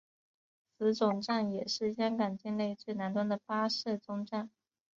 [0.79, 4.49] 此总站也是香港境内最南端的巴士终站。